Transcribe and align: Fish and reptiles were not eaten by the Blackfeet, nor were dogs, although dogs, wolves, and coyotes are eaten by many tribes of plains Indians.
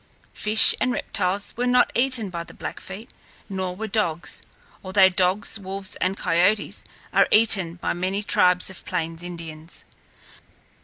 Fish 0.33 0.73
and 0.81 0.91
reptiles 0.91 1.55
were 1.55 1.67
not 1.67 1.91
eaten 1.93 2.31
by 2.31 2.43
the 2.43 2.55
Blackfeet, 2.55 3.11
nor 3.47 3.75
were 3.75 3.85
dogs, 3.85 4.41
although 4.83 5.09
dogs, 5.09 5.59
wolves, 5.59 5.95
and 5.97 6.17
coyotes 6.17 6.83
are 7.13 7.27
eaten 7.29 7.75
by 7.75 7.93
many 7.93 8.23
tribes 8.23 8.71
of 8.71 8.83
plains 8.83 9.21
Indians. 9.21 9.85